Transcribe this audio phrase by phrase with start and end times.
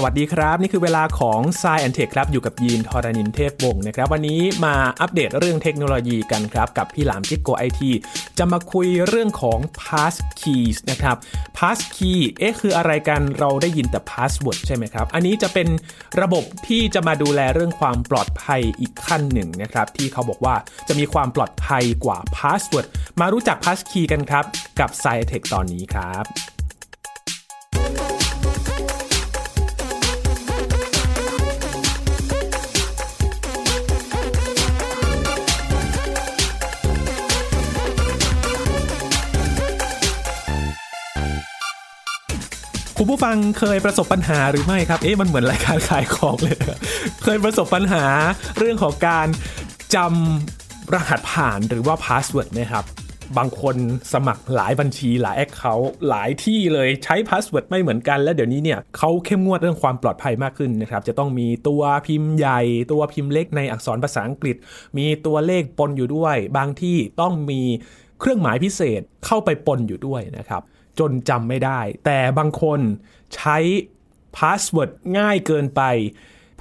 [0.00, 7.90] สวัสดีครับ นี่คือเวลาของ s ซแอนเทคครับอยู่กับยีนทอรานินเทพวงศ์นะครับ วันนี้มาอัปเดตเรื่องเทคโนโลยีกันครับ กับพี่หลามจิ๊กโกไอที
[8.38, 11.16] จะมาคุยเรื่องของ pass keys นะครับ
[11.58, 15.68] pass key เอ๊ะคืออะไรกันเราได้ยินแต่ password ใช่ไหมครับ อันนี้จะเป็น
[16.20, 20.54] ระบบที่จะมาดูแลเรื่องความปลอดภัยอีกขั้นหนึ่งนะครับ ที่เขาบอกว่า
[20.88, 22.86] จะมีความปลอดภัยกว่า password
[23.20, 24.44] มารู้จัก pass key กันครับ
[24.80, 26.57] กับ s ซแอนเทคตอนนี้ครับ
[43.00, 46.56] คุณผู้ฟังเคยประสบปัญหาหรือไม่ครับ เอ๊ะมันเหมือนรายการขายของเลย
[47.22, 48.04] เคยประสบปัญหา
[48.58, 49.26] เรื่องของการ
[49.94, 52.84] จำรหัสผ่านหรือว่า password ไหมครับ
[53.38, 53.76] บางคน
[54.12, 62.60] สมัครหลายบัญชีหลาย account หลายที่เลยใช้ password ไม่เหมือนกันและเดี๋ยวนี้เนี่ยเขาเข้มงวดเรื่องความปลอดภัยมากขึ้นนะครับ จะต้องมีตัวพิมพ์ใหญ่
[62.92, 64.56] ตัวพิมพ์เล็กในอักษรภาษาอังกฤษ
[64.98, 67.60] มีตัวเลขปนอยู่ด้วย บางที่ต้องมี
[68.20, 70.62] เครื่องหมายพิเศษเข้าไปปนอยู่ด้วยนะครับ
[71.00, 72.80] จนจำไม่ได้ แต่บางคน
[73.34, 73.58] ใช้
[74.38, 75.82] password ง่ายเกินไป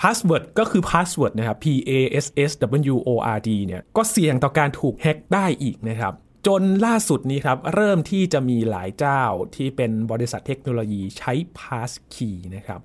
[0.01, 1.91] password ก็คือ password นะครับ P A
[2.23, 2.51] S S
[2.93, 6.13] W O R D เนี่ยก็เสี่ยงต่อการถูกแฮ็กได้อีกนะครับ
[6.47, 9.21] จนล่าสุดนี้ครับ เริ่มที่จะมีหลายเจ้า
[9.55, 12.81] ที่เป็นบริษัทเทคโนโลยีใช้ Passkey นะครับ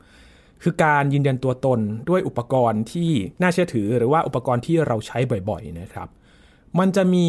[0.62, 3.10] คือการยืนยันตัวตนด้วยอุปกรณ์ที่
[3.42, 5.18] น่าเชื่อถือหรือว่าอุปกรณ์ที่เราใช้
[5.50, 6.08] บ่อยๆนะครับ
[6.78, 7.28] มันจะมี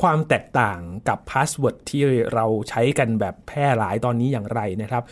[0.00, 2.02] ความแตกต่างกับ password ที่
[2.34, 5.02] เราใช้กันแบบแพร่หลายตอนนี้อย่างไรนะครับ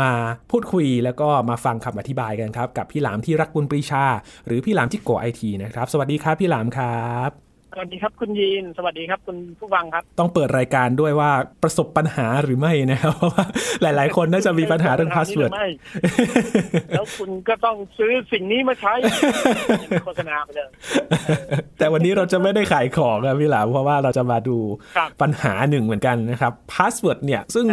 [0.00, 0.10] มา
[0.50, 4.04] พูดคุยแล้วก็มาฟังคำอธิบายกันครับ กับพี่หลามที่รักบุญปรีชา
[4.46, 11.30] หรือพี่หลามจิ๊กโก๋ไอทีนะครับ สวัสดีครับพี่หลามครับ สวัสดีครับคุณยีน สวัสดีครับคุณผู้ฟังครับ ต้องเปิดรายการด้วยว่า
[11.62, 13.44] ประสบปัญหาหรือไม่นะครับเพราะว่า
[13.82, 15.66] หลาย ๆ คนน่าจะมีปัญหาเรื่อง password ไม่
[16.90, 18.92] แล้วคุณก็ต้องซื้อสิ่งนี้มาใช้
[20.04, 20.68] โฆษณาไปเลย
[21.78, 24.58] แต่วันนี้เราจะไม่ได้ขายของครับพี่หลามเพราะว่าเราจะมาดู
[24.96, 27.66] ครับปัญหาหนึ่งเหมือนกันนะครับ password เนี่ยซึ่ง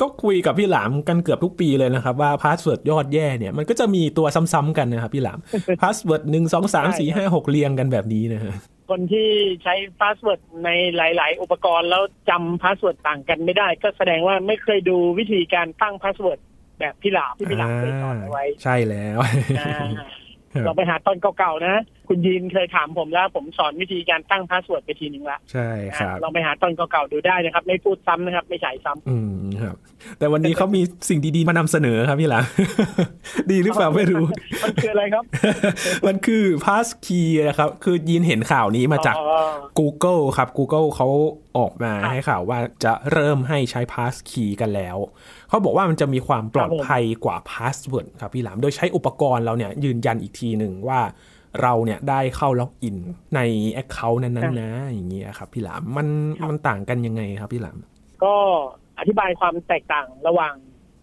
[0.00, 5.38] ก็คุยกับพี่หลามกันเกือบทุกปีเลยนะครับ ว่า password ยอดแย่เนี่ยมันก็จะมีตัวซ้ำๆกันนะครับพี่หลาม
[5.82, 8.54] password หนึ่งสองสามสี่ห้าหกเรียงกันแบบนี้นะฮะ
[8.88, 9.28] คนที่
[9.64, 16.38] ใช้ password ในหลาย ๆ อุปกรณ์แล้วจำ password ต่างกันไม่ได้ ก็แสดงว่าไม่เคยดูวิธีการตั้ง password
[16.80, 19.18] แบบพี่หลามที่พี่หลามเคยสอนเอาไว้ ใช่แล้ว
[19.60, 19.76] อ่า
[20.64, 21.76] เราไปหาตอนเก่าๆนะ
[22.08, 29.76] คุณยีนเคยถามผมแล้ว ผมสอนวิธีการตั้ง password ไปทีหนึ่งละใช่ครับลองไปหาตอนเก่าๆดูได้นะครับ ไม่พูดซ้ำนะครับ ไม่ฉายซ้ำอืมครับ
[30.18, 32.44] แต่วันนี้เขามีสิ่งดีๆมานำเสนอครับพี่หลาม
[33.50, 34.24] ดีหรือเปล่าไม่รู้
[34.64, 35.24] มันคืออะไรครับ
[36.06, 39.26] มันคือ pass key นะครับ คือยีนเห็นข่าวนี้มาจากอ๋อ
[39.78, 41.08] Google ครับ Google เขา
[41.58, 44.96] ออกมาครับให้ข่าวว่าจะเริ่มให้ใช้ pass key กันแล้ว
[45.48, 51.00] เขาบอกว่ามันจะมีความปลอดภัยกว่า password ครับพี่หลามโดยใช้อุปกรณ์เราเนี่ยยืนยันอีกทีหนึ่งว่า
[51.62, 52.96] เราเนี่ยได้เข้าล็อกอิน
[53.36, 53.40] ใน
[53.82, 56.08] Account นั้นๆนะอย่างเงี้ยครับพี่หลามมัน
[56.48, 57.76] มันต่างกันยังไงครับพี่หลาม
[58.24, 58.34] ก็
[58.98, 60.54] อธิบายความแตกต่างระหว่าง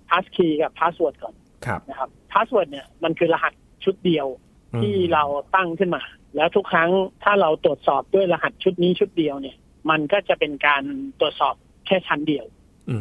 [0.09, 1.35] pass key กับ password ก่อน
[1.65, 3.53] ครับนะครับ password เนี่ยมันคือรหัส
[3.83, 4.27] ชุดเดียว
[4.73, 5.23] อืมที่เรา
[5.55, 6.03] ตั้งขึ้นมา
[6.35, 6.89] แล้วทุกครั้ง
[7.23, 9.57] ถ้าเราตรวจสอบด้วยรหัสชุดนี้ชุดเดียวเนี่ย
[9.89, 10.83] มันก็จะเป็นการ
[11.19, 12.45] ตรวจสอบแค่ชั้นเดียว
[12.89, 12.97] อื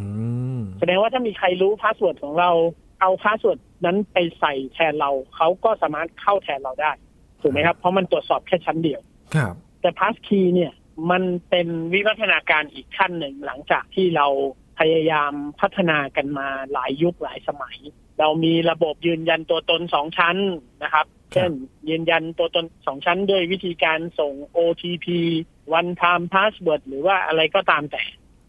[0.58, 2.50] มแสดงว่าถ้ามีใครรู้ password ของเรา
[3.00, 6.92] เอา password นั้นไปใส่แทนเรา เขาก็สามารถเข้าแทนเราได้
[7.42, 9.00] ถูกไหมครับ เพราะมันตรวจสอบแค่ชั้นเดียว
[9.34, 10.72] ครับ แต่ passkey เนี่ย
[11.10, 14.26] มันเป็นวิวัฒนาการอีกขั้นหนึ่งหลังจากที่เรา
[14.78, 17.76] พยายามพัฒนากันมาหลายยุคหลายสมัย
[18.18, 20.36] เรามีระบบยืนยันตัวตนสองชั้น
[20.82, 21.52] นะครับ เช่น
[21.88, 25.06] ยืนยันตัวตนสองชั้นด้วยวิธีการส่ง OTP
[25.78, 28.02] one time password หรือว่าอะไรก็ตามแต่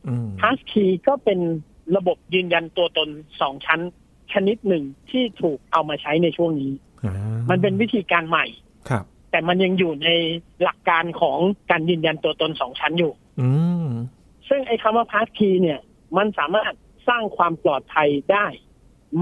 [0.07, 1.39] อืม Passkey ก็เป็น
[1.95, 3.09] ระบบยืนยันตัวตน
[3.41, 3.79] สองชั้น
[4.33, 6.71] ชนิดหนึ่งที่ถูกเอามาใช้ในช่วงนี้
[7.05, 7.15] อ่า
[7.49, 8.45] มันเป็นวิธีการใหม่
[8.89, 10.09] ครับ แต่มันยังอยู่ใน
[10.63, 11.37] หลักการของ
[11.71, 13.11] การยืนยันตัวตนสองชั้นอยู่
[13.41, 13.49] อื
[13.85, 13.87] ม
[14.49, 15.79] ซึ่งไอ้คำว่า Passkey เนี่ย
[16.17, 16.73] มันสามารถ
[17.07, 18.47] สร้างความปลอดภัยได้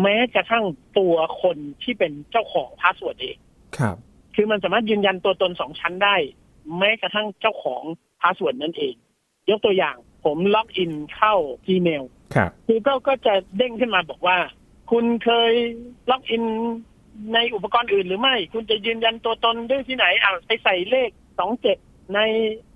[0.02, 0.66] แม้กระทั่ง
[0.98, 3.38] ตัวคนที่เป็นเจ้าของ password เอง
[3.78, 3.96] ครับ
[4.36, 6.16] คือมันสามารถยืนยันตัวตนสองชั้นได้
[6.78, 7.84] แม้กระทั่งเจ้าของ
[8.22, 8.96] password นั่นเอง
[9.50, 9.96] ยกตัวอย่าง
[10.26, 11.34] ผมล็อกอินเข้า
[11.68, 12.04] Gmail
[12.36, 14.38] ครับ Google ก็จะเด้งขึ้นมาบอกว่า
[14.92, 15.54] คุณเคย
[16.10, 16.44] ล็อกอิน
[17.33, 21.77] ในอุปกรณ์อื่นหรือไม่ คุณจะยืนยันตัวตนด้วยที่ไหนอ่าไปใส่เลขสองเจ็ด
[22.16, 22.19] ใน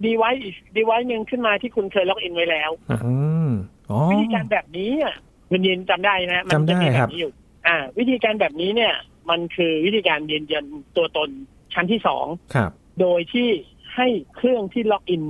[0.06, 3.14] device อีก device หนึ่งขึ้นมาที่คุณเคยล็อกอินไว้แล้วอื
[3.48, 3.50] ม
[3.90, 5.16] อ๋อวิธีการแบบนี้อะ
[5.50, 7.32] คุณยินจำได้นะ มัจำได้จะมีคแบรับบนี้อยู่
[7.68, 8.94] อ่า วิธีการแบบนี้เนี่ย
[9.30, 10.66] มันคือวิธีการยืนยัน
[10.98, 11.30] ตัวตน
[11.74, 12.26] ชั้นที่สอง
[12.56, 13.50] ครับโดยที่
[13.96, 15.24] ให้เครื่องที่ล็อกอิน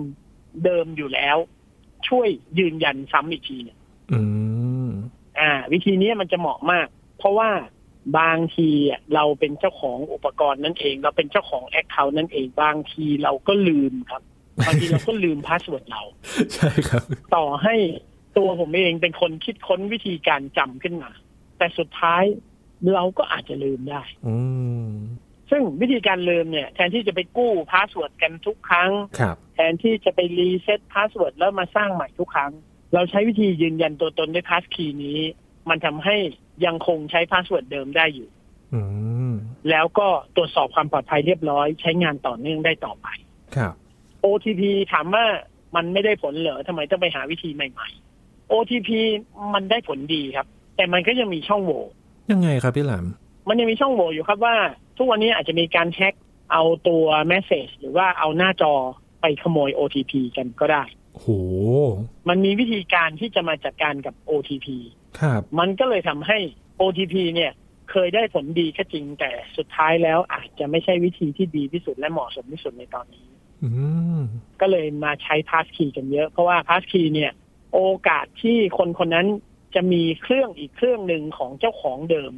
[0.64, 1.38] เดิมอยู่แล้ว
[2.08, 2.28] ช่วย
[2.60, 3.78] ยืนยันซ้ำอีกทีเนี่ย
[4.12, 4.22] อื
[4.88, 4.90] ม
[5.40, 6.88] อ่า วิธีนี้มันจะเหมาะมาก
[7.18, 7.50] เพราะว่า
[8.18, 8.70] บางที
[9.14, 14.22] เราเป็นเจ้าของอุปกรณ์นั่นเอง เราเป็นเจ้าของแอคเคาท์นั่นเอง บางทีเราก็ลืมครับ
[14.68, 16.02] บางทีเราก็ลืม password เรา
[16.54, 17.04] ใช่ครับ
[17.36, 17.76] ต่อให้
[18.38, 21.12] ตัวผมเองเป็นคนคิดค้นวิธีการจำขึ้นมา
[21.58, 22.24] แต่สุดท้าย
[22.94, 24.36] เราก็อาจจะลืมได้ อื
[24.88, 24.90] ม
[25.50, 32.52] ซึ่งวิธีการลืมเนี่ย แทนที่จะไปกู้ password กันทุกครั้งครับแทนที่จะไปรีเซ็ต password แล้วมาสร้างใหม่ทุกครั้ง
[32.94, 35.20] เราใช้วิธียืนยันตัวตนด้วย passkey นี้
[35.70, 36.16] มันทำให้
[36.66, 38.30] ยังคงใช้ password เดิมได้อยู่
[38.74, 38.82] อื
[39.32, 39.34] ม
[39.70, 43.08] แล้วก็ตรวจสอบความปลอดภัยเรียบร้อยใช้งานต่อเนื่องได้ต่อไป
[43.56, 43.74] ครับ
[44.26, 44.62] OTP
[44.94, 45.26] ถามว่า
[45.76, 47.90] มันไม่ได้ผลเหรอทำไมต้องไปหาวิธีใหม่
[48.20, 48.90] ๆ OTP
[49.54, 51.84] มันได้ผลดีครับ แต่มันก็ยังมีช่องโหว่
[52.32, 53.06] ยังไงครับพี่หลาม
[53.50, 54.56] มันยังมีช่องโหว่อยู่ครับว่า
[54.98, 56.16] ทุกวันนี้อาจจะมีการแฮ็ก
[56.52, 58.74] เอาตัว message หรือว่าเอาหน้าจอ
[59.22, 60.84] ไปขโมย OTP กันก็ได้
[61.14, 61.28] โห
[62.30, 65.03] มันมีวิธีการที่จะมาจัดการกับ OTP ครับ
[65.60, 66.38] มันก็เลยทำให้
[66.80, 67.52] OTP เนี่ย
[67.92, 73.28] เคยได้ผลดีก็จริงแต่สุดท้ายแล้วอาจจะไม่ใช่วิธีที่ดีที่สุดและเหมาะสมที่สุดในตอนนี้
[73.64, 73.70] อื
[74.20, 74.22] ม
[74.62, 77.32] ก็เลยมาใช้พาสคีย์กันเยอะ เพราะว่าพาสคีย์เนี่ย
[77.74, 79.28] โอกาสที่คนคนนั้น
[79.76, 82.34] จะมีเครื่องอีกเครื่องหนึ่งของเจ้าของเดิม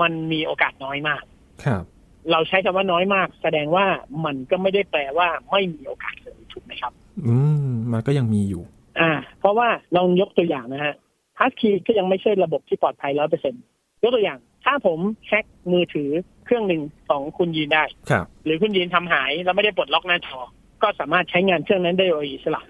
[0.00, 1.22] มันมีโอกาสน้อยมาก
[1.64, 1.84] ครับ
[2.30, 3.86] เราใช้คำว่าน้อยมาก แสดงว่า
[4.24, 6.92] มันก็ไม่ได้แปลว่าไม่มีโอกาสเลยถูกไหมครับ
[7.26, 7.36] อื
[7.68, 8.62] มมันก็ยังมีอยู่
[9.00, 9.10] อ่า
[9.40, 10.94] เพราะว่าลองยกตัวอย่างนะฮะ
[11.40, 13.54] passkey ก็ยังไม่ใช่ระบบที่ปลอดภัยร้อยเปอร์เซ็นต์
[14.02, 16.10] ยกตัวอย่าง ถ้าผมแฮ็กมือถือ
[16.44, 20.38] เครื่องหนึ่งของคุณยีนได้ครับหรือคุณยีนทำหายแล้วไม่ได้ปลดล็อกหน้าจอ
[20.82, 22.62] ก็สามารถใช้งานเครื่องนั้นได้โดยอิสระ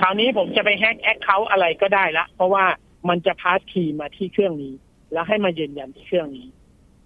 [0.00, 2.64] คราวนี้ผมจะไปแฮ็ก account อะไรก็ได้ละ เพราะว่า
[3.08, 4.74] มันจะ passkey มาที่เครื่องนี้
[5.12, 6.46] แล้วให้มายืนยันที่เครื่องนี้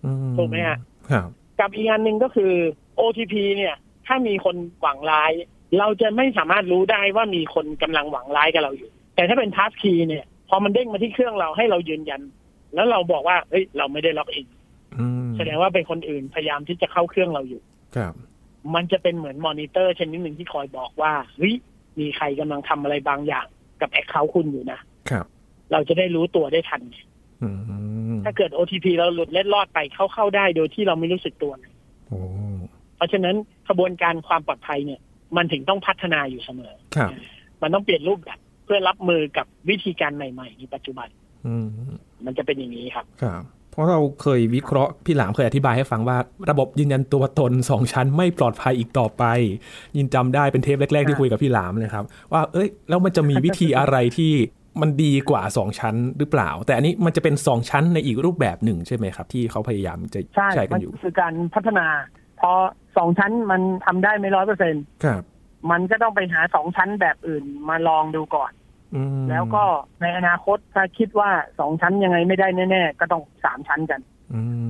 [0.04, 0.78] อืมถูกไหมฮะ
[1.10, 1.28] ครับ
[1.60, 2.52] กับอีกงานหนึ่งก็คือ
[3.00, 3.74] OTP เนี่ย
[4.06, 5.32] ถ้ามีคนหวังร้าย
[5.78, 12.22] เราจะไม่สามารถรู้ได้ว่ามีคนกำลังหวังร้ายกับเราอยู่ แต่ถ้าเป็น passkey เนี่ย พอมันเด้งมาที่เครื่องเราให้เรายืนยัน
[12.74, 14.46] แล้วเราบอกว่าเฮ้ยเราไม่ได้ล็อกอิน
[14.98, 17.62] อืมแสดงว่าเป็นคนอื่นพยายามที่จะเข้าเครื่องเราอยู่
[17.96, 18.14] ครับ
[18.74, 21.54] มันจะเป็นเหมือนมอนิเตอร์ชนิดหนึ่งที่คอยบอกว่าเฮ้ย
[22.00, 23.46] มีใครกำลังทำอะไรบางอย่าง
[23.80, 24.80] กับ account คุณอยู่นะ
[25.10, 25.26] ครับ
[25.72, 26.82] เราจะได้รู้ตัวได้ทัน
[27.42, 27.48] อื
[28.16, 31.72] มถ้าเกิด OTP เราหลุดเล็ดลอดไปเข้าเข้าได้โดยที่เราไม่รู้สึกตัวนะ
[32.08, 32.18] โอ้
[32.96, 33.36] เพราะฉะนั้น
[33.68, 35.00] กระบวนการความปลอดภัยเนี่ย
[35.36, 37.10] มันถึงต้องพัฒนาอยู่เสมอครับ
[37.62, 41.08] มันต้องเปลี่ยนรูปแบบเพื่อรับมือกับวิธีการใหม่ ๆ ในปัจจุบัน
[41.46, 41.68] อืม
[42.24, 46.16] มันจะเป็นอย่างนี้ครับครับเพราะเราเคยวิเคราะห์พี่หลามเคยอธิบายให้ฟังว่า
[46.50, 49.24] ระบบยืนยันตัวตนสองชั้นไม่ปลอดภัยอีกต่อไป
[49.96, 54.32] ยินจำได้เป็นเทปแรก ๆ ที่คุยกับพี่หลามเลยครับ ว่าเอ้ยแล้วมันจะมีวิธีอะไรที่
[54.80, 61.86] มันดีกว่าสองชั้นหรือเปล่า แต่อันนี้มันจะเป็นสองชั้นในอีกรูปแบบหนึ่งใช่ไหมครับ ที่เขาพยายามจะใช่ใช้กัมันนอยู่คือการพัฒนา
[62.40, 62.50] พอ
[62.96, 64.74] สองชั้นมันทำได้ไม่ร้อยเปอร์เซ็น
[65.04, 65.22] ครับ
[65.70, 68.59] มันก็ต้องไปหาสองชั้นแบบอื่นมาลองดูก่อนอืม
[69.30, 69.62] แล้วก็
[70.00, 74.00] ในอนาคตถ้าคิดว่าสองชั้นยังไงไม่ได้แน่ๆก็ต้องสามชั้นกัน
[74.34, 74.66] อืม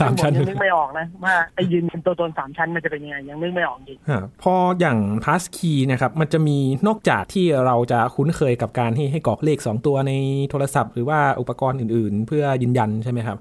[0.00, 10.12] สามชั้นซึ่งผยังนึกไม่ออกนะว่าไอ้ยืนเป็นตัวตนสามชั้นมันจะเป็นยังไงยังนึกไม่ออกจริงฮะพออย่าง pass key นะครับมันจะมีนอกจากที่เราจะคุ้นเคยกับการให้ให้กรอกเลข 2 ตัวใน
[10.50, 13.38] โทรศัพท์ หรือว่าอุปกรณ์อื่นๆ เพื่อยืนยันใช่ไหมครับ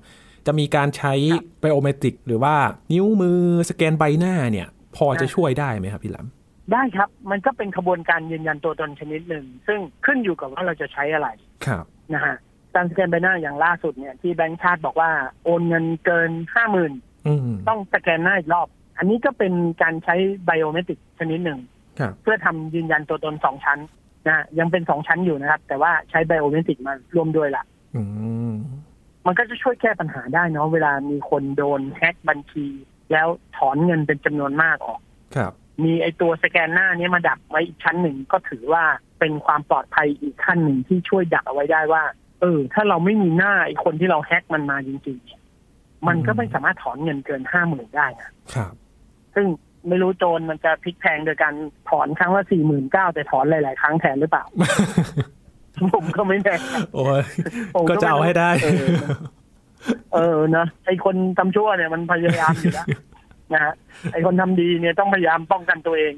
[0.47, 1.13] จะมีการใช้
[1.59, 2.53] ไบโอเมตริก หรือว่า
[2.91, 3.39] นิ้วมือ
[3.69, 4.67] สแกนใบหน้าเนี่ย
[4.97, 6.27] พอจะช่วยได้ไหมครับพี่หลาม
[6.71, 11.29] ได้ครับ มันก็เป็นขบวนการยืนยันตัวตนชนิดหนึ่ง ซึ่งขึ้นอยู่กับว่าเราจะใช้อะไร
[11.65, 12.35] ครับนะฮะ
[12.75, 15.11] การสแกนใบหน้าอย่างล่าสุดเนี่ยที่แบงก์ชาติบอกว่า
[15.43, 16.93] โอนเงินเกินห้าหมื่น
[17.27, 21.59] อืมต้องสแกนหน้าอีกรอบ อันนี้ก็เป็นการใช้ไบโอเมตริกชนิดหนึ่ง
[21.99, 23.79] ครับเพื่อทำยืนยันตัวตนสองชั้น
[24.25, 27.63] นะฮะยังเป็นสองชั้นอยู่นะครับ แต่ว่าใช้ไบโอเมตริกมาร่วมด้วยล่ะ
[27.95, 28.01] อื
[28.51, 28.53] ม
[29.25, 32.67] มันก็จะช่วยแก้ปัญหาได้เนาะเวลามีคนโดนแฮ็กบัญชี
[33.11, 34.99] แล้วถอนเงินเป็นจำนวนมากออก
[35.35, 38.83] ครับ มีไอตัวสแกนหน้านี้มาดักไว้อีกชั้นหนึ่งก็ถือว่า
[39.19, 42.03] เป็นความปลอดภัยอีกขั้นหนึ่งที่ช่วยดักเอาไว้ได้ว่า
[42.41, 45.41] เออ ถ้าเราไม่มีหน้าไอคนที่เราแฮ็กมันมาจริงๆเนี่ย
[46.07, 48.73] มันก็ไม่สามารถถอนเงินเกินห้าหมื่นได้นะครับ
[49.35, 49.47] ซึ่ง
[49.87, 51.53] ไม่รู้โจรมันจะพลิกแพลงโดยการ
[51.89, 54.45] ถอนครั้งละสี่หมื่นเก้าแต่ถอนหลาย ๆ ครั้งแทนหรือเปล่า
[55.93, 56.55] ผมก็ไม่แน่
[56.95, 57.23] โอ้ย
[57.75, 58.85] ผมก็จะเอาให้ได้เออ
[60.13, 62.85] เออนะไอคนทำชั่วเนี่ยมันพยายามอยู่แล้ว
[63.53, 63.73] นะฮะ
[64.11, 66.13] ไอคนทำดีเนี่ยต้องพยายามป้องกันตัวเอง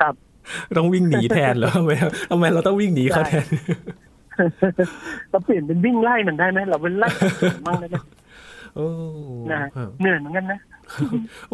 [0.00, 0.14] ครับ
[0.76, 1.90] ต้องวิ่งหนีแทนเหรอทำไม
[2.30, 3.46] ทำไมเราต้องวิ่งหนีเขาแทน
[5.30, 7.08] เราเปลี่ยนเป็นวิ่งไล่มันได้ไหมเราเป็นไล่
[7.66, 7.96] มั่งได้ไหม
[8.76, 8.86] โอ้
[9.50, 10.60] นะฮะครับเหนื่อยเหมือนกันนะ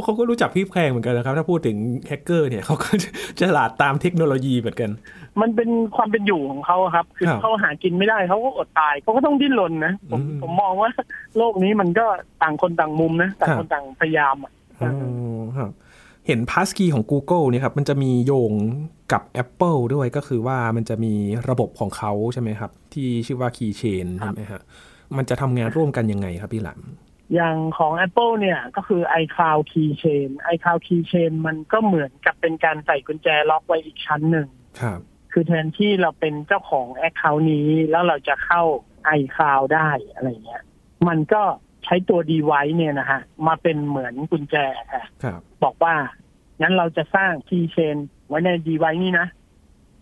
[0.04, 2.88] เขาก็รู้จักพลิกแพลงเหมือนกันนะครับ ถ้าพูดถึงแฮกเกอร์เนี่ยเขาก็
[3.40, 4.90] ฉลาดตามเทคโนโลยีเหมือนกัน
[5.40, 10.90] มันเป็นความเป็นอยู่ของเขาครับ คือครับเขาหากินไม่ได้เขาก็อดตายเขาก็ต้องดิ้นรนนะผมอืมผมมองว่า
[11.37, 12.06] โลกนี้มันก็
[12.42, 15.73] ต่างคนต่างมุมนะต่างครับคนต่างพยายามอะอ๋อ ครับ
[16.26, 18.52] เห็น Passkey ของ Google เนี่ยครับมันจะมีโยง
[19.12, 21.14] กับ Apple ด้วยก็คือว่ามันจะมี
[21.49, 24.62] ระบบของเขาใช่ไหมครับ ที่ชื่อว่า Keychain ใช่ไหมฮะ
[25.16, 26.80] มันจะทำงานร่วมกันยังไงครับพี่หลัง
[27.35, 34.49] อย่างของ Apple เนี่ยก็คือ iCloud Keychain iCloud Keychain มันก็เหมือนกับเป็นการใส่กุญแจล็อกไว้อีกชั้นหนึ่ง
[34.80, 35.00] ครับ
[35.33, 38.62] คือแทนที่เราเป็นเจ้าของ Account นี้แล้วเราจะเข้า
[39.18, 40.62] iCloud ได้อะไรเงี้ย
[41.09, 41.42] มันก็
[41.87, 44.57] ใช้ตัว device เนี่ยนะฮะมาเป็นเหมือนกุญแจ
[44.93, 45.95] ค่ะครับบอกว่า
[46.61, 47.97] งั้นเราจะสร้าง Keychain
[48.28, 49.26] ไว้ใน device นี้นะ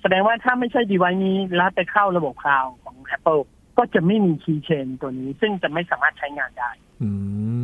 [0.02, 3.42] แสดงว่าถ้าไม่ใช่ device นี้แล้วไปเข้าระบบคลาวของ Apple
[3.78, 6.70] ก็จะไม่มี Keychain ตัวนี้ ซึ่งจะไม่สามารถใช้งานได้
[7.02, 7.08] อื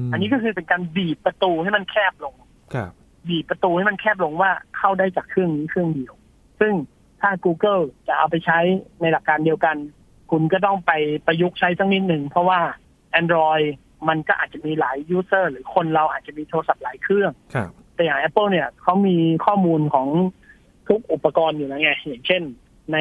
[0.07, 2.35] มอันนี้ก็คือเป็นการบีบประตูให้มันแคบลง
[2.75, 2.91] ครับ
[3.29, 6.15] บีบประตูให้มันแคบลงว่าเข้าได้จากเครื่องนี้เครื่องเดียว
[6.61, 6.73] ซึ่ง
[7.21, 8.59] ถ้า Google จะเอาไปใช้
[9.01, 9.77] ในหลักการเดียวกัน
[10.31, 10.93] คุณก็ต้องไป
[11.27, 12.61] ประยุกต์ใช้สักนิดหนึ่ง เพราะว่า
[13.21, 13.67] Android
[14.09, 20.09] มันก็อาจจะมีหลายยูเซอร์หรือคนเราอาจจะมีโทรศัพท์หลายเครื่องครับแต่อย่าง Apple เนี่ยเขามีข้อมูลของ
[20.89, 22.43] ทุกอุปกรณ์อยู่แล้วไงอย่างเช่น
[22.93, 22.99] ใน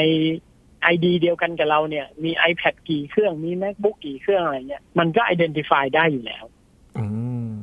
[0.93, 6.45] ID เดียวกันกับเราเนี่ย มี iPad กี่เครื่องมี MacBook กี่เครื่องอะไรเงี้ยมันก็ identify ได้อยู่แล้ว
[6.97, 7.05] อื
[7.51, 7.53] ม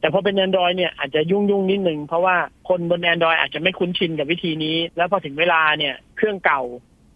[0.00, 2.36] แต่พอเป็น Android เนี่ยอาจจะยุ่งยุ่งๆนิดนึง เพราะว่า
[2.68, 6.62] คนบน Android อาจจะไม่คุ้นชินกับวิธีนี้ แล้วพอถึงเวลาเนี่ย เครื่องเก่า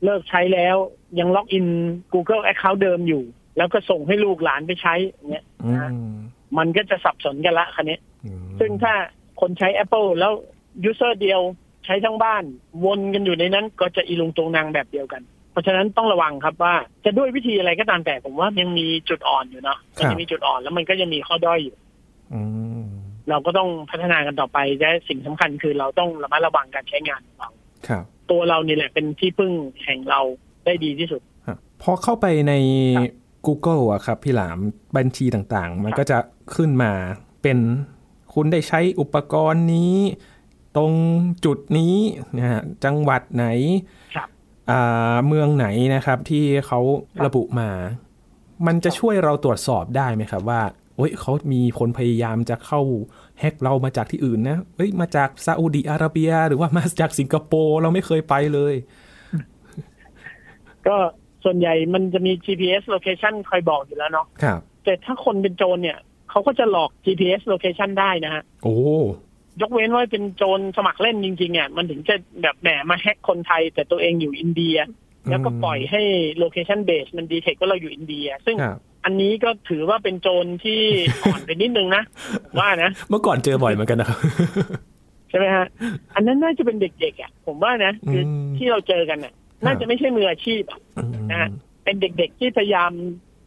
[0.05, 0.77] เลิกใช้แล้ว
[1.19, 1.67] ยังล็อกอิน
[2.13, 3.23] Google Account เดิมอยู่
[3.59, 5.73] แล้วก็ส่งให้ลูกหลานไปใช้อย่างเงี้ยอื
[6.07, 6.09] ม
[6.59, 8.95] มันก็จะสับสนกันละคันนี้อืมซึ่งถ้า
[9.41, 10.33] คนใช้ Apple แล้ว
[10.85, 11.41] ยูเซอร์เดียว
[11.85, 12.45] ใช้ทั้งบ้าน
[12.85, 15.23] วนกันอยู่ในนั้นก็จะอีลุงตรงนางแบบเดียวกัน
[15.53, 16.75] เพราะฉะนั้นต้องระวังครับว่า
[17.05, 21.77] จะด้วยวิธีอะไรก็ตามแต่ผมว่ายังมีจุดอ่อนอยู่เนาะมันยังมีจุดอ่อนแล้วมันก็ยังมีข้อด้อยอยู่
[22.35, 22.41] อื
[22.83, 22.85] ม
[23.29, 27.51] เราก็ต้องพัฒนากันต่อไปและสิ่งสำคัญคือเราต้องระมัดระวังการใช้งานของเรา
[27.89, 29.53] ครับ ตัวเรานี่แหละเป็นที่พึ่ง
[29.85, 30.21] แห่งเรา
[30.65, 32.53] ได้ดีที่สุดฮะพอเข้าไปใน
[32.97, 33.13] ครับ
[33.47, 34.59] Google อะครับพี่หลาม
[34.97, 36.19] บัญชีต่างๆ มันก็จะ
[36.55, 36.93] ขึ้นมา
[37.43, 37.59] เป็น
[38.35, 39.95] คุณได้ใช้อุปกรณ์นี้
[40.77, 40.93] ตรง
[41.45, 41.97] จุดนี้
[42.39, 43.47] นะฮะจังหวัดไหน
[44.15, 44.29] ครับ
[44.71, 46.81] อ่าเมืองไหนนะครับที่เขา
[47.17, 47.71] ครับระบุมา
[48.67, 50.63] มันจะช่วยเราตรวจสอบได้ไหมครับว่า
[50.97, 52.81] เอ้ยเขามีคนพยายามจะเข้า
[53.41, 58.75] แฮกเรามาจากที่อื่นนะเอ้ยมาจากซาอุดีอาระเบีย หรือว่ามาจากสิงคโปร์เราไม่เคยไปเลย
[60.87, 60.97] ก็
[61.45, 65.99] ส่วนใหญ่มันจะมี GPS location คอยบอกอยู่แล้วเนาะครับ แต่ถ้าคนเป็นโจรเนี่ย
[66.31, 68.77] เขาก็จะหลอก GPS location ได้นะฮะโอ้
[69.61, 74.77] ยกเว้นว่าเป็นโจรสมัครเล่นจริงๆอะมันถึงจะแบบแหมมาแฮกคนไทย แต่ตัวเองอยู่อินเดีย
[75.31, 76.03] แล้วก็ปล่อยให้
[76.43, 80.81] location base มันดีเทคว่าเราอยู่อินเดีย ซึ่งครับอันนี้ก็ถือว่าเป็นโจรที่
[81.25, 82.03] อ่อนไปนิดนึงนะ
[82.45, 84.19] ผมว่านะ เมื่อก่อนเจอบ่อยเหมือนกันนะครับ
[85.31, 85.67] ใช่ไหมฮะ
[86.15, 89.33] อันนั้นน่าจะเป็นเด็กๆอะผมว่านะคืออมที่เราเจอกันน่ะ
[89.65, 91.49] น่าจะไม่ใช่มืออาชีพอะอืมนะฮะ
[91.85, 92.93] เป็นเด็กๆที่พยายาม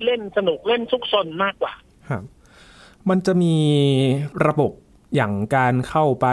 [0.04, 1.74] เล่นสนุกเล่นซุกซนมากกว่า
[2.10, 2.24] ครับ
[3.10, 3.56] มันจะมี
[4.48, 4.72] ระบบ
[5.16, 6.28] อย่างการเข้าไป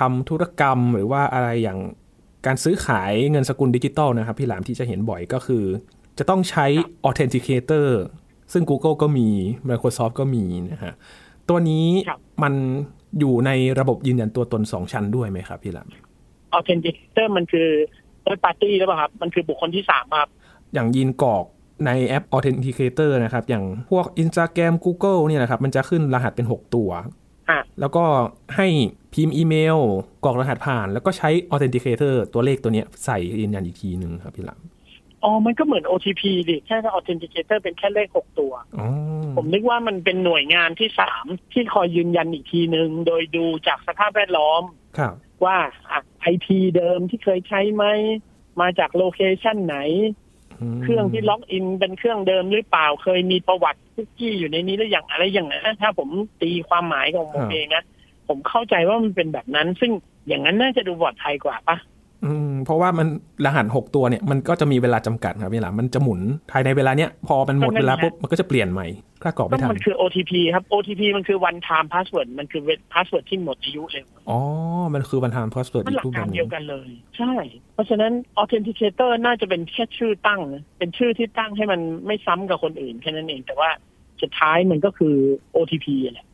[0.00, 1.80] ทำธุรกรรมหรือว่าอะไรอย่าง
[2.46, 5.64] การซื้อขายเงินสกุลดิจิตอลนะครับ พี่หลามที่จะเห็นบ่อยก็คือ
[6.18, 6.66] จะต้องใช้
[7.08, 7.88] Authenticator
[8.52, 9.28] ซึ่ง Google ก็มี
[9.68, 10.94] Microsoft ก็มีนะฮะ
[11.48, 12.54] ตัวนี้ครับมัน
[13.18, 15.88] อยู่ในระบบยืนยันตัวตนสองชั้นด้วยไหมครับพี่หลาม
[16.58, 17.68] authenticator มันคือ
[18.24, 20.28] third party หรือเปล่าครับ มันคือบุคคลที่สามครับ
[20.74, 21.44] อย่างยินกรอก
[21.86, 26.90] ในแอป Authenticator นะครับ อย่างพวก Instagram Google เนี่ยนะครับ มันจะขึ้นรหัสเป็น 6 ตัว
[27.48, 28.04] อะแล้วก็
[28.56, 28.66] ให้
[29.14, 29.78] พิมพ์อีเมล
[30.24, 34.60] กรอกรหัสผ่าน แล้วก็ใช้ Authenticator ตัวเลขตัวเนี้ยใส่ยืนยันอีกทีหนึ่งครับพี่หลาม
[35.24, 38.88] อ๋อ มันก็เหมือน OTP ดิแค่ authenticator เป็นแค่เลขหกตัวอ๋อ
[39.36, 44.62] ผมนึกว่ามันเป็นหน่วยงานที่สามที่คอยยืนยันอีกทีหนึ่งโดยดูจากสภาพแวดล้อม
[44.98, 45.14] ครับ
[45.44, 45.56] ว่า
[46.20, 47.84] ไอพีเดิมที่เคยใช้ไหม
[48.60, 49.76] มาจากโลเคชันไหน
[50.76, 56.08] มเครื่องที่ล็อกอินเป็นเครื่องเดิมหรือเปล่าเคยมีประวัติคุกกี้อยู่ในนี้หรืออย่างอะไรอย่างนั้นถ้าผม
[56.42, 57.84] ตีความหมายของผมเองนะ
[58.28, 59.92] ผมเข้าใจว่ามันเป็นแบบนั้น ซึ่ง
[60.28, 61.93] อย่างนั้นน่าจะดูปลอดภัยกว่าปะอืม
[62.64, 63.06] เพราะว่ามัน
[63.44, 68.86] รหัส6ตัวเนี่ยมันก็จะมีเวลาจำกัดครับพี่หลามมันจะหมุนภายในเวลาเนี้ยพอมันหมดเวลาปุ๊บมันก็จะเปลี่ยนใหม่
[69.22, 74.38] ถ้ากรอกก็ไม่ทันมันคือ OTP ครับ OTP มันคือ one time password มันคือ password ที่หมดอายุเร็วอ๋อ
[74.94, 77.34] มันคือวันทามพาสเวิร์ดมันอีหลักการเดียวกันเลย ใช่
[77.74, 83.70] เพราะฉะนั้น authenticator น่าจะเป็นแค่ชื่อตั้งนะเป็นชื่อที่ตั้งให้มันไม่ซ้ำกับคนอื่นแค่นั้นเองแต่ว่า
[84.22, 85.14] สุดท้ายมันก็คือ
[85.56, 86.32] OTP แหละครั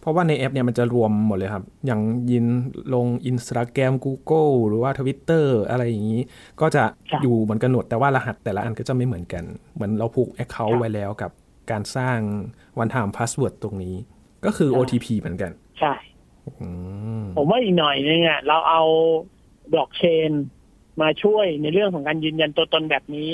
[0.00, 2.46] เพราะว่าในแอปเนี่ยมันจะรวมหมดเลยครับ อย่างยิน
[2.94, 6.20] ลง Instagram Google หรือว่า Twitter อะไรอย่างนี้
[6.60, 9.44] ก็จะครับอยู่เหมือนกันหมดแต่ว่ารหัสแต่ละอันก็จะไม่เหมือนกัน
[9.74, 11.30] เหมือนเราผูกครั Account บไว้แล้วกับ
[11.70, 12.18] การสร้าง
[12.82, 13.96] One Time Password ตรงนี้
[14.44, 15.94] ก็คือใช่ OTP เหมือนกัน ใช่
[16.60, 16.68] อื
[17.22, 18.82] มผมว่าอีกหน่อยนึงอะเราเอา
[19.72, 20.30] บล็อกเชน
[21.00, 23.32] มาช่วยในเรื่องของการยืนยันตัวตนแบบนี้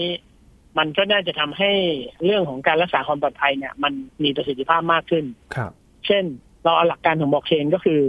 [0.78, 1.72] มันก็น่าจะทำให้
[2.24, 5.24] เรื่องของการรักษาความปลอดภัยเนี่ย มันมีประสิทธิภาพมากขึ้น
[5.56, 5.72] ครับ
[6.06, 6.24] เช่น
[6.64, 8.00] เราเอาหลักการของบล็อกเชนก็คือ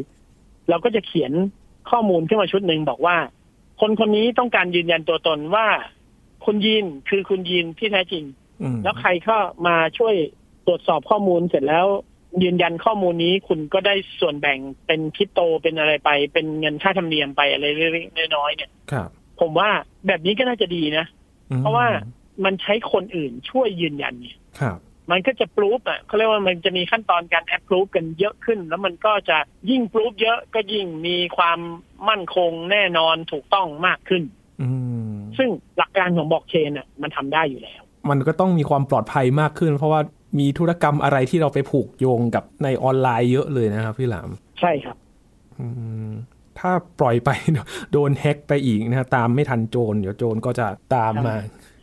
[0.70, 1.32] เราก็จะเขียน
[1.90, 3.18] ข้อมูลขึ้นมาชุดหนึ่งบอกว่า
[3.82, 5.68] คนคนนี้ต้องการยืนยันตัวตนว่า
[6.46, 8.24] คุณยีนคือคุณยีนที่แท้จริง
[8.62, 10.16] อืมแล้วใครก็มาช่วย
[10.68, 11.88] ตรวจสอบข้อมูลเสร็จแล้ว
[12.44, 19.10] ยืนยันข้อมูลนี้คุณก็ได้ส่วนแบ่งเป็นคริปโตเป็นอะไรไป เป็นเงินค่าธรรมเนียมไปอะไรเล็กๆน้อยๆเนี่ยครับ
[19.42, 19.70] ผมว่า
[20.08, 21.06] แบบนี้ก็น่าจะดีนะ
[21.52, 21.88] อืมเพราะว่า
[22.46, 24.80] มันใช้คนอื่นช่วยยืนยันเนี่ยครับ
[25.12, 29.38] มันก็จะปรูฟอะเขาเรียกว่ามันจะมีขั้นตอนการแอปพรูฟกันเยอะขึ้น แล้วมันก็จะ
[29.70, 31.60] ยิ่งปรูฟเยอะก็ยิ่งมีความ
[32.10, 34.24] มั่นคงแน่นอนถูกต้องมากขึ้น
[34.62, 34.70] อื
[35.10, 40.02] มซึ่งหลักการของบล็อกเชนอะมันทำได้อยู่แล้ว มันก็ต้องมีความปลอดภัยมากขึ้น เพราะว่า
[40.40, 44.30] มีธุรกรรมอะไรที่เราไปผูกโยงกับในออนไลน์เยอะเลยนะครับพี่หลาม
[44.60, 44.98] ใช่ครับ
[45.60, 45.68] อื
[46.08, 46.10] ม
[46.60, 47.30] ถ้าปล่อยไป
[47.92, 51.36] โดนแฮ็กไปอีกนะฮะตามไม่ทันโจรเดี๋ยวโจรก็จะตามมา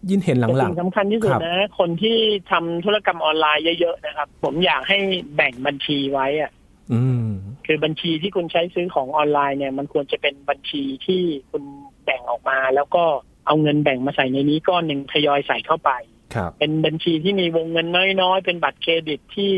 [0.09, 2.17] ยินเห็นหแต่ลังสิ่งสำคัญที่สุดครับนะ คนที่
[2.51, 4.99] ทำธุรกรรมออนไลน์เยอะๆนะครับ ผมอยากให้
[5.37, 7.27] แบ่งบัญชีไว้อะๆอืม
[7.67, 11.63] คือบัญชีที่คุณใช้ซื้อของออนไลน์เนี่ย มันควรจะเป็นบัญชีที่คุณ
[12.05, 13.05] แบ่งออกมา แล้วก็
[13.47, 15.91] เอาเงินแบ่งมาใส่ในนี้ก้อนหนึ่งทยอยใส่เข้าไป
[16.35, 17.87] ครับเป็นบัญชีที่มีวงเงิน
[18.21, 19.53] น้อยๆ เป็นบัตรเครดิตที่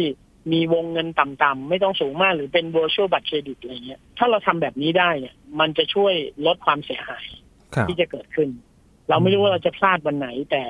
[0.53, 6.15] มีวงเงินต่ำๆไม่ต้องสูงมากหรือเป็น virtual บัตรเครดิตอะไรเงี้ยถ้าเราทำแบบนี้ได้เนี่ย มันจะช่วย
[6.47, 7.27] ลดความเสียหาย
[7.75, 8.49] ครับที่จะเกิดขึ้น
[9.09, 10.63] เราไม่รู้ว่าเราจะพลาดวันไหน แต่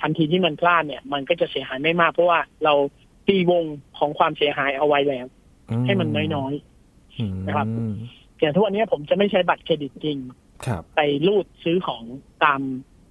[0.00, 2.74] ทันทีที่มันพลาดเนี่ย มันก็จะเสียหายไม่มากเพราะว่าเรา
[3.28, 3.64] ตีวง
[3.98, 5.26] ของความเสียหายเอาไว้แล้ว
[5.86, 6.54] ให้มันน้อย
[7.18, 10.18] อืมนะครับๆแต่ทุกวันนี้ผมจะไม่ใช้บัตรเครดิตจริง
[10.66, 12.02] ครับไปรูดซื้อของ
[12.44, 12.60] ตาม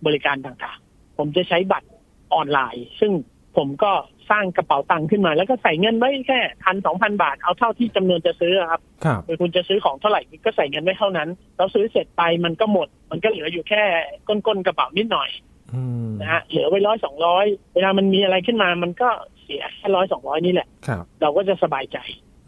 [0.06, 1.90] บริการต่างๆ ผมจะใช้บัตร
[2.34, 3.12] ออนไลน์ ซึ่ง
[3.58, 3.92] ผมก็
[4.31, 13.83] สร้างกระเป๋าตังค์ขึ้นมา แล้วก็ใส่เงินไว้แค่พันสองพันบาทเอาเท่าที่จำนวนจะซื้อครับครับคือคุณจะซื้อของเท่าไหร่ก็ใส่เงินไว้เท่านั้นแล้วซื้อเสร็จไปมันก็หมด มันก็เหลืออยู่แค่
[14.27, 15.29] ก้นๆกระเป๋านิดหน่อย
[15.73, 19.09] อืมนะฮะเหลือไว้ร้อยสองร้อยเวลามันมีอะไรขึ้นมา มันก็
[19.43, 21.97] เสียแค่ร้อยสองร้อยนี่แหละครับเราก็จะสบายใจ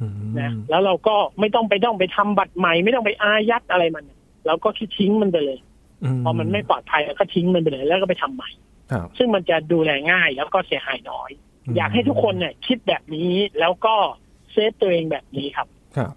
[0.02, 4.06] อืมนะแล้วเราก็ไม่ต้องไปต้องไปทำบัตรใหม่ไม่ต้องไปอายัดอะไรมัน
[4.48, 5.60] เราก็คิดทิ้งมันไปเลย
[6.24, 8.50] พอมันไม่ปลอดภัยแล้วก็ทิ้งมันไปเลยแล้วก็ไปทำใหม่
[8.92, 13.96] ครับซึ่งมันจะดูแลง่ายแล้วก็เสียหายน้อยม อยากให้ทุกคนเนี่ย คิดแบบนี้แล้วก็
[14.52, 15.68] เซฟตัวเองแบบนี้ครับ
[15.98, 16.14] ครับ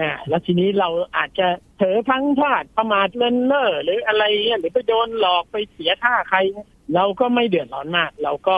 [0.00, 6.38] อ่าแล้วทีนี้เราอาจจะเผลอพลังพลาดประมาทเลินเล่อหรืออะไรเงี้ยหรือไปโดนหลอกไปเสียท่าใคร
[6.94, 8.56] เราก็ไม่เดือดร้อนมาก เราก็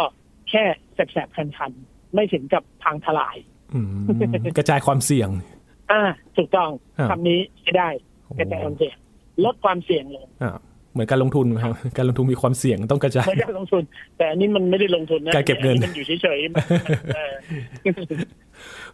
[0.51, 3.37] แค่แสบๆคันๆ ไม่ถึงกับพังทลาย
[3.75, 3.89] อืม
[4.59, 5.31] กระจายความเสี่ยง
[5.93, 6.03] อ่า
[6.37, 7.89] ถูกต้องครับคำนี้ใช้ได้
[8.39, 8.97] กระจายความเสี่ยง
[9.45, 10.57] ลดความเสี่ยงลงอ่า
[10.99, 13.83] เหมือนการลงทุนครับการลงทุนมีความเสี่ยงต้องกระจายไม่ได้ลงทุน
[14.19, 16.63] แต่อันนี้มันไม่ได้ลงทุนนะการเก็บเงินอัมันอยู่เฉยๆมัน
[17.17, 17.33] เออ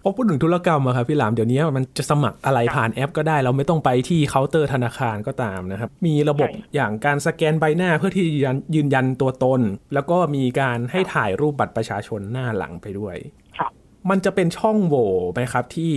[0.03, 9.61] พอพูดถึงธุรกรรมอะครับพี่หลามเดี๋ยวนี้มันจะสมัครอะไรครับผ่านแอปก็ได้เราไม่ต้องไปที่เคาน์เตอร์ธนาคารก็ตามนะครับ มีระบบใช่อย่างการสแกนใบหน้าเพื่อที่ยืนยันยืนยันตัวตน
[9.95, 13.17] แล้วก็มีการให้ถ่ายรูปบัตรประชาชนหน้าหลังไปด้วย
[13.59, 13.71] ครับ
[14.11, 15.93] มันจะเป็นช่องโหว่ไหมครับที่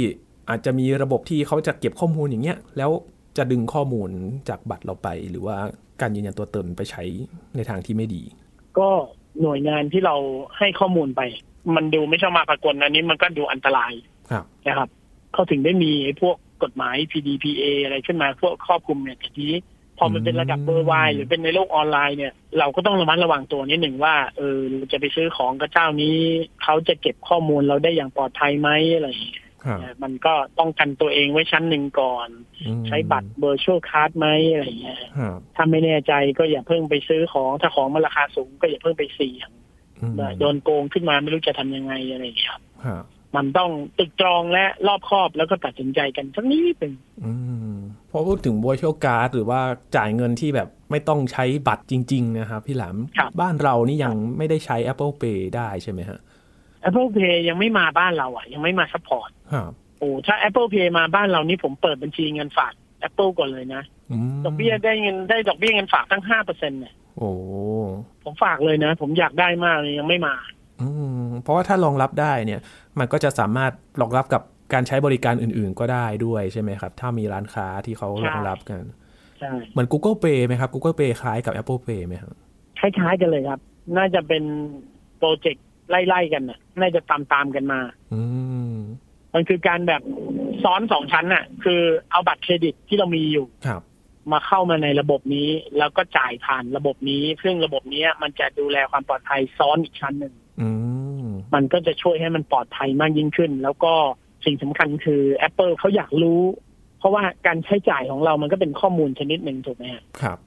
[0.49, 2.91] อาจจะมีระบบที่เขาจะเก็บข้อมูลอย่างเงี้ยแล้ว
[3.37, 4.09] จะดึงข้อมูล
[4.49, 5.57] จากบัตรเราไปหรือว่า
[6.01, 7.03] การยืนยันตัวตนไปใช้
[7.55, 8.23] ในทางที่ไม่ดี
[8.79, 8.89] ก็
[9.41, 10.15] หน่วยงานที่เรา
[10.57, 11.21] ให้ข้อมูลไป
[11.75, 13.93] มันดูไม่ชอบมาพากลอันนี้มันก็ดูอันตราย
[14.31, 14.89] ครับนะครับ
[15.33, 19.53] เขาถึงได้มีไอ้พวกกฎหมาย PDPA อะไรขึ้นมาพวกครอบคลุมเนี่ยทีนี้
[19.97, 26.17] พอมันเป็นระดับเบอร์ไวหรือเป็นในโลกออนไลน์เนี่ย เราก็ต้องระมัดระวังตัวนิดหนึ่งว่าเออเราจะไปซื้อของกับเจ้านี้
[26.63, 29.46] เขาจะเก็บข้อมูลเราได้อย่างปลอดภัยไหมอะไรอย่างเงี้ยครับ
[30.03, 32.29] มันก็ต้องกันตัวเองไว้ชั้นหนึ่งก่อน
[32.67, 39.49] อืมใช้บัตรเ i อร์ชวลค a r d ไหมอะไรอย่างเงี้ยครับถ้าไม่แน่ใจก็อย่าเพิ่งไปซื้อของถ้าของมันราคาสูงก็อย่าเพิ่งไปเสี่ยง
[40.01, 43.03] อืมโดนโกงขึ้นมาไม่รู้จะทำยังไงอะไรอย่างเงี้ยครับครับ
[43.35, 46.93] มันต้องตึกตรองและรอบคอบแล้วก็ตัดสินใจกันสักนิดหนึ่ง
[47.25, 47.33] อื
[47.75, 47.77] ม
[48.11, 49.61] พอพูดถึง virtual card หรือว่า
[49.95, 56.19] จ่ายเงินที่แบบไม่ต้องใช้บัตรจริง ๆ นะครับพี่หลามครับบ้านเรานี่ยังไม่ได้ใช้ Apple Pay ได้ใช่ไหมฮะ
[56.87, 62.73] Apple Pay ยังไม่มาบ้านเราอะ ยังไม่มา support ครับโอ้ถ้า Apple Pay มาบ้านเรานี่ผมเปิดบัญชีเงินฝาก
[63.07, 64.13] Apple ก่อนเลยนะม
[64.45, 67.31] ดอกเบี้ยได้เงินได้ดอกเบี้ยเงินฝากตั้งห้าเปอร์เซ็นต์เนี่ยโอ้
[68.23, 70.35] ผมฝากเลยนะ ผมอยากได้มากเลยยังไม่มา
[70.81, 70.89] อื
[71.23, 72.59] มเพราะว่าถ้ารองรับได้เนี่ย
[72.99, 73.71] มันก็จะสามารถ
[74.01, 74.41] รองรับกับ
[74.73, 78.81] การใช้บริการอื่น ๆ ก็ได้ด้วยใช่ไหมครับ ถ้ามีร้านค้าที่เขาใช่รองรับกัน
[79.39, 82.35] ใช่เหมือน Google Pay ไหมครับ Google Pay คล้ายกับ Apple Pay ไหมครับ
[82.79, 83.59] คล้ายๆกันเลยครับ
[83.97, 84.43] น่าจะเป็น
[85.17, 87.79] โปรเจกต์ ไล่ๆกันน่ะ น่าจะตามๆกันมา
[88.13, 88.21] อื
[88.71, 88.75] ม
[89.33, 90.01] มันคือการแบบ
[90.63, 93.81] ซ้อนสองชั้นน่ะ คือเอาบัตรเครดิตที่เรามีอยู่ครับ
[94.31, 100.69] มาเข้ามาในระบบนี้ แล้วก็จ่ายผ่านระบบนี้ ซึ่งระบบนี้มันจะดูแลความปลอดภัยซ้อนอีกชั้นหนึ่งอื
[101.23, 103.93] มมันก็จะช่วยให้มันปลอดภัยมากยิ่งขึ้น แล้วก็
[104.45, 106.41] สิ่งสำคัญคือ Apple เขาอยากรู้
[106.99, 110.37] เพราะว่าการใช้จ่ายของเรามันก็เป็นข้อมูลชนิดหนึ่งถูกไหมฮะครับ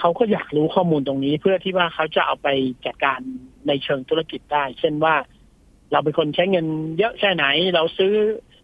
[0.00, 2.48] เขาก็อยากรู้ข้อมูลตรงนี้ เพื่อที่ว่าเขาจะเอาไป
[2.86, 3.20] จัดการ
[3.66, 5.14] ในเชิงธุรกิจได้ เช่นว่า
[5.92, 6.66] เราเป็นคนใช้เงิน
[6.98, 8.12] เยอะแค่ไหน เราซื้อ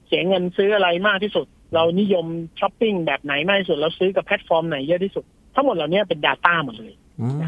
[0.06, 2.26] เสียเงินซื้ออะไรมากที่สุด เรานิยม
[2.60, 7.38] ช้อปปิ้งแบบไหนมากที่สุด เราซื้อกับแพลตฟอร์มไหนเยอะที่สุด ทั้งหมดเหล่านี้เป็น Data หมดเลยอืม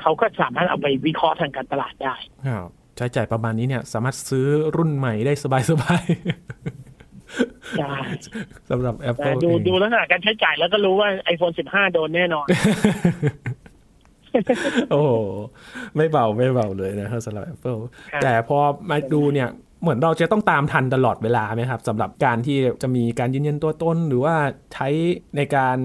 [0.00, 2.14] เขาก็สามารถเอาไปวิเคราะห์ทางการตลาดได้
[2.48, 5.98] ครับใช้จ่ายประมาณนี้เนี่ย สามารถซื้อรุ่นใหม่ได้สบายๆใช่
[8.70, 12.46] สำหรับ Apple ดูดูลักษณะการใช้จ่ายแล้วก็รู้ว่า iPhone 15 โดนแน่นอน
[14.90, 15.02] โอ้
[15.96, 17.80] ไม่เบาไม่เบาเลยนะครับสำหรับ Apple
[18.22, 18.58] แต่พอ
[18.90, 19.48] มาดูเนี่ย
[19.82, 24.34] เหมือนเราจะต้องตามทันตลอดเวลาไหมครับสำหรับการที่จะมีการยืนยันตัวตนหรือว่า
[24.74, 24.88] ใช้
[25.36, 25.78] ในการ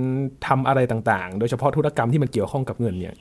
[0.48, 3.16] ทำอะไรต่างๆ โดยเฉพาะธุรกรรมที่มันเกี่ยวข้องกับเงินเนี่ย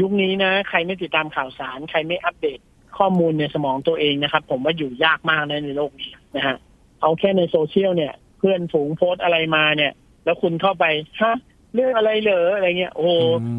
[0.00, 2.58] ยุคนี้นะ ใครไม่ติดตามข่าวสาร ใครไม่อัปเดต
[2.98, 6.56] ข้อมูลในสมองตัวเองนะครับ ผมว่าอยู่ยากมากในโลกนี้นะฮะ
[7.04, 9.92] เอาแค่ในโซเชียลเนี่ย เพื่อนฝูงโพสอะไรมาเนี่ย
[10.24, 10.84] แล้วคุณเข้าไป
[11.20, 11.34] ฮะ
[11.74, 13.08] เรื่องอะไรเหรออะไรเงี้ยโอ้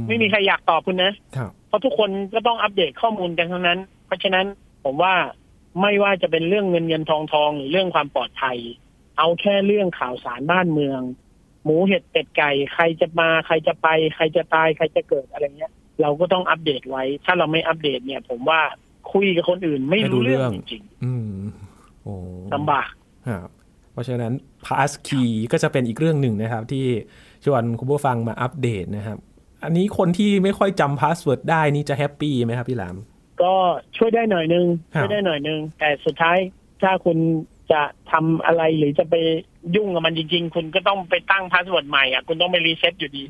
[0.07, 1.11] ไม่มีใครอยากตอบคุณนะ
[1.67, 4.45] เพราะทุกคนก็ต้องอัปเดตข้อมูลกันทั้งนั้น เพราะฉะนั้น
[4.83, 5.13] ผมว่า
[5.81, 8.57] ไม่ว่าจะเป็นเรื่องเงินเงินทองทองหรือเรื่องความปลอดภัย
[9.17, 11.01] เอาแค่เรื่องข่าวสารบ้านเมือง
[11.63, 18.61] หมูเห็ดเป็ดไก่ ใครจะมาใครจะไป ใครจะตายใครจะเกิดอะไรเงี้ย เราก็ต้องอัปเดตไว้ ถ้าเราไม่อัปเดตเนี่ย ผมว่า
[19.13, 21.29] คุยกับคนอื่นไม่รู้เรื่องจริงๆอืม
[22.03, 22.15] โอ้
[22.53, 23.04] ลำบากครับ
[23.91, 24.33] เพราะฉะนั้น
[24.65, 26.85] pass key ก็จะเป็นอีกเรื่องหนึ่งนะครับ ที่
[27.43, 29.17] ชวนคุณผู้ฟังมาอัปเดตนะครับ
[29.63, 32.95] อันนี้คนที่ไม่ค่อยจำ password ได้นี่จะ happy ไหมครับพี่หลาม
[33.41, 33.53] ก็
[33.97, 36.37] ช่วยได้หน่อยนึง ช่วยได้หน่อยนึง แต่สุดท้าย
[36.81, 37.17] ถ้าคุณ
[37.71, 39.15] จะทำอะไรหรือจะไป
[39.75, 43.23] ยุ่งกับมันจริง ๆ คุณก็ต้องไปตั้ง password ใหม่อะคุณต้องไปรีเซ็ตอยู่ดี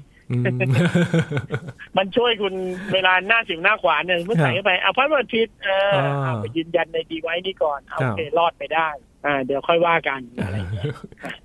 [1.97, 2.53] มันช่วยคุณ
[2.93, 5.91] เวลาหน้าสิ่วหน้าขวานเนี่ยเมื่อใส่เข้าไปเอา password ผิดเออ
[6.23, 8.87] เอาไปยืนยันใน device นี้ก่อนเอาโอเครอดไปได้
[9.25, 10.55] อ่า เดี๋ยวค่อยว่ากันอะไร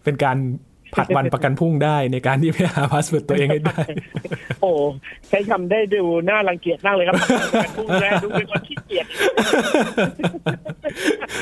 [0.04, 0.38] เป็นการ
[0.96, 3.80] ผัดวันประกันพรุ่งได้ในการที่ไปหา password ตัวเองให้ได้
[4.60, 4.70] โอ้
[5.28, 9.06] ใช้คำได้ดูน่ารังเกียจมากเลยครับประกันพรุ่งได้ดูเป็นคนขี้เกียจ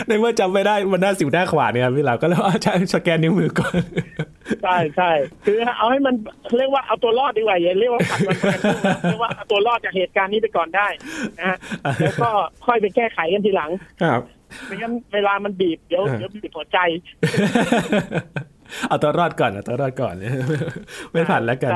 [0.07, 3.73] ในเมื่อจำไม่ได้มันหน้าสิ่วหน้าขวานเนี่ยพี่หลามก็เลยว่าใช้สแกนนิ้วมือก่อน
[4.63, 5.11] ใช่ใช่
[5.45, 6.15] คือเอาให้มัน
[6.59, 10.89] เรียกว่าเอาตัวรอดดีกว่าอย่าเรียกว่าผัดวันประกันพุ่งเรียกว่าเอาตัวรอดจากเหตุการณ์นี้ไปก่อนได้
[11.39, 11.57] นะฮะ
[12.01, 12.31] แล้วก็
[12.67, 13.71] ค่อยไปแก้ไขกันทีหลัง
[14.03, 14.21] ครับ
[14.67, 16.79] ไม่งั้นเวลามันบีบเดี๋ยวเดี๋ยวบีบหัวใจ
[18.89, 20.15] เอาตัวรอดก่อนเอาตัวรอดก่อน
[21.13, 21.73] ไม่ผ่านแล้วกัน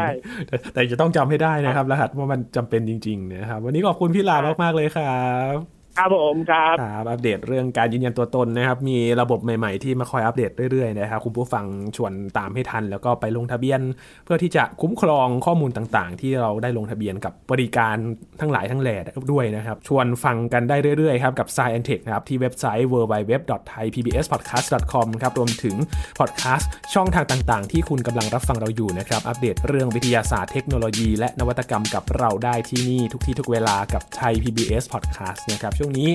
[0.72, 5.22] แต่จะต้องจำให้ได้นะครับ รหัสว่ามันจำเป็นจริง ๆ นะครับ วันนี้ขอบคุณพี่ลามากๆเลยครั
[5.54, 11.64] บ ครับผมครับครับอัปเดตเรื่องการยืนยันตัวตนนะครับ มีระบบใหม่ๆที่มาคอยอัปเดตเรื่อยๆนะครับคุณผู้ฟัง
[11.96, 13.80] ชวนตามให้ทัน แล้วก็ไปลงทะเบียน
[14.24, 17.96] เพื่อที่จะคุ้มครองข้อมูลต่างๆ ที่เราได้ลงทะเบียนกับบริการ
[18.40, 18.96] ทั้งหลายทั้งแหล่
[19.32, 25.76] ด้วยนะครับ ชวนฟังกันได้เรื่อยๆครับกับ s ซ e n t e c h นะครับที่เว็บไซต์ www.thaipbspodcast.com ครับรวมถึง
[26.18, 36.10] พอดแคสต์ช่องทางต่างๆ ที่คุณกำลังรับฟังเราอยู่นะครับอัปเดตเรื่องวิทยาศาสตร์เทคโนโลยี และนวัตกรรมกับเราได้ที่นี่ทุกที่ทุกเวลากับไทย PBS Podcast นะครับช่วงนี้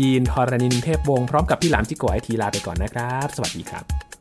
[0.00, 4.11] ยีนทรณินเทพวงศ์พร้อมกับพี่หลามจิโกไอทีลาไปก่อนนะครับ สวัสดีครับ